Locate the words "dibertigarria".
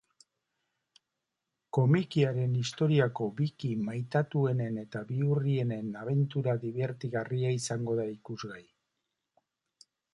6.67-7.57